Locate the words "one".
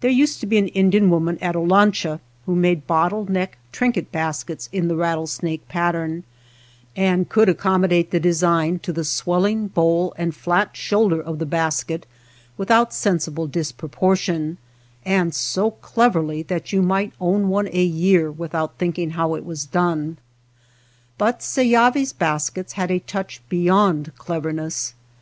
17.48-17.70